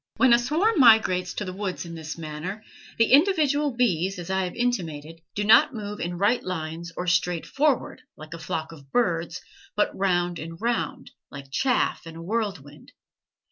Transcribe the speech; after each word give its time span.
When 0.15 0.33
a 0.33 0.39
swarm 0.39 0.79
migrates 0.79 1.31
to 1.35 1.45
the 1.45 1.53
woods 1.53 1.85
in 1.85 1.93
this 1.93 2.17
manner, 2.17 2.63
the 2.97 3.11
individual 3.13 3.69
bees, 3.75 4.17
as 4.17 4.31
I 4.31 4.45
have 4.45 4.55
intimated, 4.55 5.21
do 5.35 5.43
not 5.43 5.75
move 5.75 5.99
in 5.99 6.17
right 6.17 6.43
lines 6.43 6.91
or 6.97 7.05
straight 7.05 7.45
forward, 7.45 8.01
like 8.17 8.33
a 8.33 8.39
flock 8.39 8.71
of 8.71 8.91
birds, 8.91 9.41
but 9.75 9.95
round 9.95 10.39
and 10.39 10.59
round, 10.59 11.11
like 11.29 11.51
chaff 11.51 12.07
in 12.07 12.15
a 12.15 12.21
whirlwind. 12.23 12.93